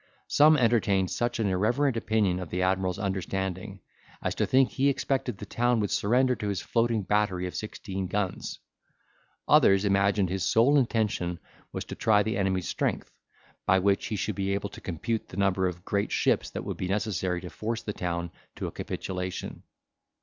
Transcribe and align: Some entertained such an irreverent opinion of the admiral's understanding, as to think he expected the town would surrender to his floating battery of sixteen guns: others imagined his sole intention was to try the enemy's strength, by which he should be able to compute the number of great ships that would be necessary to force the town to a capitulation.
Some 0.29 0.57
entertained 0.57 1.11
such 1.11 1.37
an 1.37 1.45
irreverent 1.45 1.95
opinion 1.95 2.39
of 2.39 2.49
the 2.49 2.63
admiral's 2.63 2.97
understanding, 2.97 3.81
as 4.23 4.33
to 4.33 4.47
think 4.47 4.71
he 4.71 4.89
expected 4.89 5.37
the 5.37 5.45
town 5.45 5.79
would 5.79 5.91
surrender 5.91 6.35
to 6.37 6.49
his 6.49 6.59
floating 6.59 7.03
battery 7.03 7.45
of 7.45 7.53
sixteen 7.53 8.07
guns: 8.07 8.57
others 9.47 9.85
imagined 9.85 10.29
his 10.31 10.43
sole 10.43 10.79
intention 10.79 11.37
was 11.71 11.85
to 11.85 11.93
try 11.93 12.23
the 12.23 12.37
enemy's 12.39 12.67
strength, 12.67 13.11
by 13.67 13.77
which 13.77 14.07
he 14.07 14.15
should 14.15 14.33
be 14.33 14.55
able 14.55 14.69
to 14.69 14.81
compute 14.81 15.27
the 15.29 15.37
number 15.37 15.67
of 15.67 15.85
great 15.85 16.11
ships 16.11 16.49
that 16.49 16.63
would 16.63 16.77
be 16.77 16.87
necessary 16.87 17.39
to 17.39 17.51
force 17.51 17.83
the 17.83 17.93
town 17.93 18.31
to 18.55 18.65
a 18.65 18.71
capitulation. 18.71 19.61